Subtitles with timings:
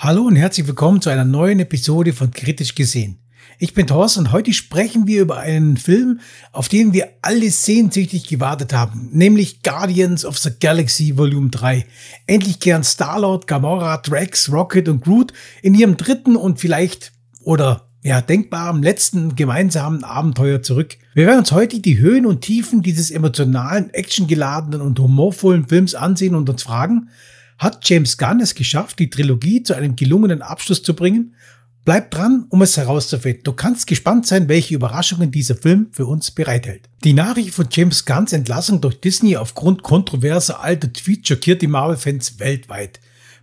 [0.00, 3.18] Hallo und herzlich willkommen zu einer neuen Episode von Kritisch gesehen.
[3.58, 6.20] Ich bin Thorsten und heute sprechen wir über einen Film,
[6.52, 11.84] auf den wir alle sehnsüchtig gewartet haben, nämlich Guardians of the Galaxy Volume 3.
[12.28, 18.20] Endlich kehren Star-Lord, Gamora, Drax, Rocket und Groot in ihrem dritten und vielleicht oder ja,
[18.20, 20.96] denkbaren letzten gemeinsamen Abenteuer zurück.
[21.14, 26.36] Wir werden uns heute die Höhen und Tiefen dieses emotionalen, actiongeladenen und humorvollen Films ansehen
[26.36, 27.08] und uns fragen,
[27.58, 31.34] hat James Gunn es geschafft, die Trilogie zu einem gelungenen Abschluss zu bringen?
[31.84, 33.44] Bleib dran, um es herauszufinden.
[33.44, 36.88] Du kannst gespannt sein, welche Überraschungen dieser Film für uns bereithält.
[37.02, 42.38] Die Nachricht von James Gunns Entlassung durch Disney aufgrund kontroverser alter Tweets schockiert die Marvel-Fans
[42.38, 43.00] weltweit.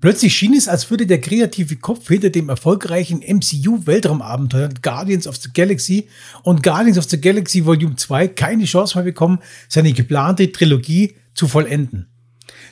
[0.00, 5.48] Plötzlich schien es, als würde der kreative Kopf hinter dem erfolgreichen MCU-Weltraumabenteuer Guardians of the
[5.52, 6.08] Galaxy
[6.44, 11.48] und Guardians of the Galaxy Volume 2 keine Chance mehr bekommen, seine geplante Trilogie zu
[11.48, 12.06] vollenden.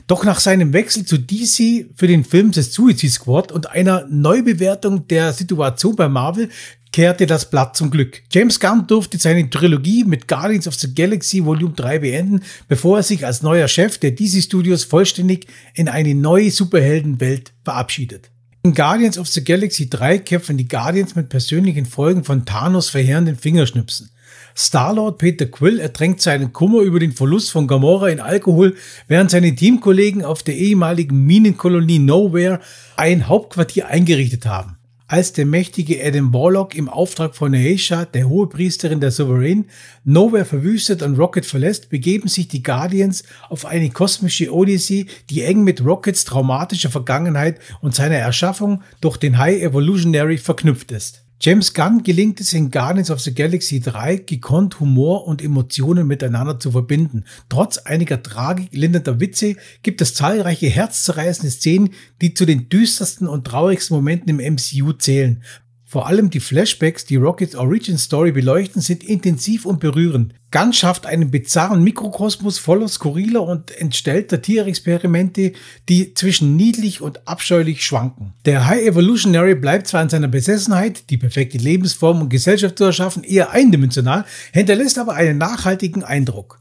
[0.06, 5.08] Doch nach seinem Wechsel zu DC für den Film The Suicide Squad und einer Neubewertung
[5.08, 6.48] der Situation bei Marvel
[6.92, 8.22] kehrte das Blatt zum Glück.
[8.30, 13.02] James Gunn durfte seine Trilogie mit Guardians of the Galaxy Volume 3 beenden, bevor er
[13.02, 18.30] sich als neuer Chef der DC Studios vollständig in eine neue Superheldenwelt verabschiedet.
[18.62, 23.36] In Guardians of the Galaxy 3 kämpfen die Guardians mit persönlichen Folgen von Thanos verheerenden
[23.36, 24.10] Fingerschnipsen.
[24.54, 28.74] Starlord Peter Quill ertränkt seinen Kummer über den Verlust von Gamora in Alkohol,
[29.08, 32.60] während seine Teamkollegen auf der ehemaligen Minenkolonie Nowhere
[32.96, 34.76] ein Hauptquartier eingerichtet haben.
[35.08, 39.66] Als der mächtige Adam Warlock im Auftrag von Aisha, der Hohepriesterin der Sovereign,
[40.02, 45.62] Nowhere verwüstet und Rocket verlässt, begeben sich die Guardians auf eine kosmische Odyssee, die eng
[45.62, 51.25] mit Rockets traumatischer Vergangenheit und seiner Erschaffung durch den High Evolutionary verknüpft ist.
[51.38, 56.58] James Gunn gelingt es in Guardians of the Galaxy 3, gekonnt Humor und Emotionen miteinander
[56.58, 57.24] zu verbinden.
[57.50, 61.90] Trotz einiger Tragik lindernder Witze gibt es zahlreiche herzzerreißende Szenen,
[62.22, 65.42] die zu den düstersten und traurigsten Momenten im MCU zählen.
[65.88, 70.34] Vor allem die Flashbacks, die Rockets Origin Story beleuchten, sind intensiv und berührend.
[70.50, 75.52] Gunn schafft einen bizarren Mikrokosmos voller skurriler und entstellter Tierexperimente,
[75.88, 78.32] die zwischen niedlich und abscheulich schwanken.
[78.46, 83.22] Der High Evolutionary bleibt zwar in seiner Besessenheit, die perfekte Lebensform und Gesellschaft zu erschaffen,
[83.22, 86.58] eher eindimensional, hinterlässt aber einen nachhaltigen Eindruck.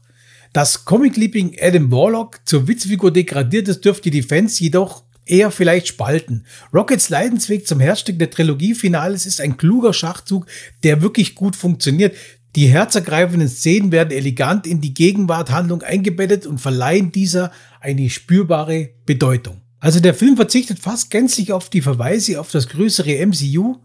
[0.52, 6.44] Dass Comic-Liebling Adam Warlock zur Witzfigur degradiert ist, dürfte die Fans jedoch eher vielleicht spalten.
[6.72, 10.46] Rockets Leidensweg zum Herzstück der Trilogie-Finales ist ein kluger Schachzug,
[10.82, 12.16] der wirklich gut funktioniert.
[12.54, 19.60] Die herzergreifenden Szenen werden elegant in die Gegenwarthandlung eingebettet und verleihen dieser eine spürbare Bedeutung.
[19.78, 23.76] Also der Film verzichtet fast gänzlich auf die Verweise auf das größere MCU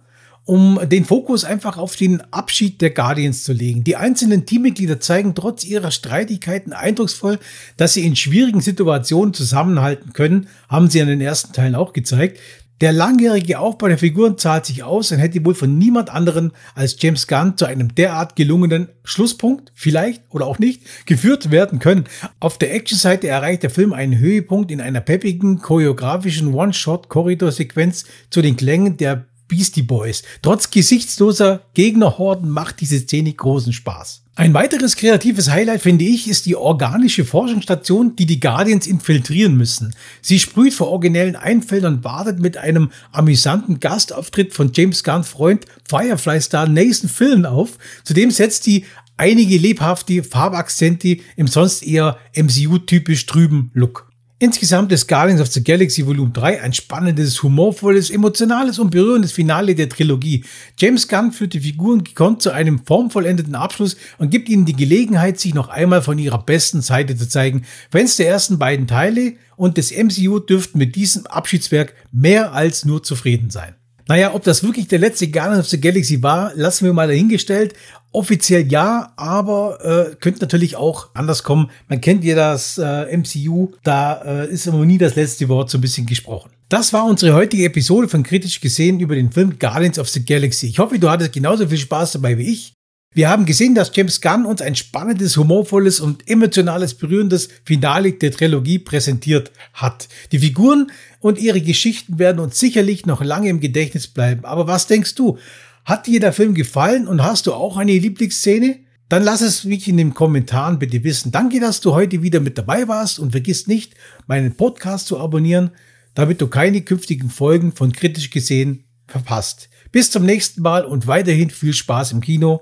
[0.51, 3.85] um den Fokus einfach auf den Abschied der Guardians zu legen.
[3.85, 7.39] Die einzelnen Teammitglieder zeigen trotz ihrer Streitigkeiten eindrucksvoll,
[7.77, 12.37] dass sie in schwierigen Situationen zusammenhalten können, haben sie an den ersten Teilen auch gezeigt.
[12.81, 16.97] Der langjährige Aufbau der Figuren zahlt sich aus und hätte wohl von niemand anderen als
[16.99, 22.03] James Gunn zu einem derart gelungenen Schlusspunkt, vielleicht oder auch nicht, geführt werden können.
[22.41, 28.57] Auf der Actionseite erreicht der Film einen Höhepunkt in einer peppigen, choreografischen One-Shot-Korridorsequenz zu den
[28.57, 30.23] Klängen der Beastie Boys.
[30.41, 34.23] Trotz gesichtsloser Gegnerhorden macht diese Szene großen Spaß.
[34.35, 39.93] Ein weiteres kreatives Highlight, finde ich, ist die organische Forschungsstation, die die Guardians infiltrieren müssen.
[40.21, 45.65] Sie sprüht vor originellen Einfällen und wartet mit einem amüsanten Gastauftritt von James Gunn Freund
[45.89, 47.77] Firefly-Star Nathan Fillion auf.
[48.05, 48.85] Zudem setzt die
[49.17, 54.10] einige lebhafte Farbakzente im sonst eher MCU-typisch trüben Look.
[54.41, 59.75] Insgesamt ist Guardians of the Galaxy Volume 3 ein spannendes, humorvolles, emotionales und berührendes Finale
[59.75, 60.43] der Trilogie.
[60.79, 65.39] James Gunn führt die Figuren gekonnt zu einem formvollendeten Abschluss und gibt ihnen die Gelegenheit,
[65.39, 67.65] sich noch einmal von ihrer besten Seite zu zeigen.
[67.91, 73.03] Fans der ersten beiden Teile und des MCU dürften mit diesem Abschiedswerk mehr als nur
[73.03, 73.75] zufrieden sein.
[74.11, 77.75] Naja, ob das wirklich der letzte Guardians of the Galaxy war, lassen wir mal dahingestellt.
[78.11, 81.71] Offiziell ja, aber äh, könnte natürlich auch anders kommen.
[81.87, 85.77] Man kennt ja das äh, MCU, da äh, ist immer nie das letzte Wort so
[85.77, 86.51] ein bisschen gesprochen.
[86.67, 90.67] Das war unsere heutige Episode von Kritisch gesehen über den Film Guardians of the Galaxy.
[90.67, 92.73] Ich hoffe, du hattest genauso viel Spaß dabei wie ich.
[93.13, 98.31] Wir haben gesehen, dass James Gunn uns ein spannendes, humorvolles und emotionales, berührendes Finale der
[98.31, 100.07] Trilogie präsentiert hat.
[100.31, 104.45] Die Figuren und ihre Geschichten werden uns sicherlich noch lange im Gedächtnis bleiben.
[104.45, 105.37] Aber was denkst du?
[105.83, 108.79] Hat dir der Film gefallen und hast du auch eine Lieblingsszene?
[109.09, 111.33] Dann lass es mich in den Kommentaren bitte wissen.
[111.33, 113.93] Danke, dass du heute wieder mit dabei warst und vergiss nicht,
[114.25, 115.71] meinen Podcast zu abonnieren,
[116.13, 119.67] damit du keine künftigen Folgen von Kritisch gesehen verpasst.
[119.91, 122.61] Bis zum nächsten Mal und weiterhin viel Spaß im Kino.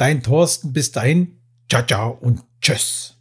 [0.00, 1.36] Dein Thorsten, bis dahin.
[1.68, 3.16] Ciao, ciao und tschüss.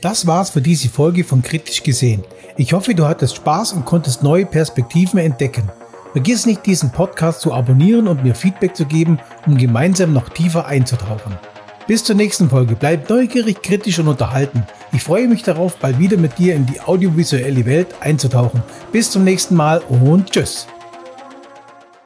[0.00, 2.24] Das war's für diese Folge von Kritisch gesehen.
[2.56, 5.70] Ich hoffe, du hattest Spaß und konntest neue Perspektiven entdecken.
[6.12, 10.64] Vergiss nicht, diesen Podcast zu abonnieren und mir Feedback zu geben, um gemeinsam noch tiefer
[10.64, 11.38] einzutauchen.
[11.86, 12.76] Bis zur nächsten Folge.
[12.76, 14.64] Bleib neugierig, kritisch und unterhalten.
[14.92, 18.62] Ich freue mich darauf, bald wieder mit dir in die audiovisuelle Welt einzutauchen.
[18.90, 20.66] Bis zum nächsten Mal und tschüss.